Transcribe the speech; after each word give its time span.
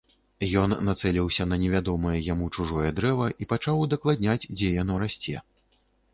Ён 0.61 0.71
нацэліўся 0.87 1.45
на 1.51 1.59
невядомае 1.63 2.13
яму 2.31 2.49
чужое 2.55 2.89
дрэва 3.01 3.29
і 3.45 3.49
пачаў 3.53 3.83
удакладняць, 3.85 4.41
дзе 4.57 4.73
яно 4.81 5.01
расце. 5.07 5.37